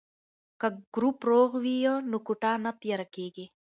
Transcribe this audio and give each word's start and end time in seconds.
که 0.59 0.67
ګروپ 0.95 1.17
روغ 1.29 1.51
وي 1.63 1.77
نو 2.09 2.17
کوټه 2.27 2.51
نه 2.63 2.71
تیاره 2.81 3.05
کیږي. 3.15 3.45